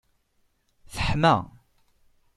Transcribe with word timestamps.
Teḥma. 0.93 1.35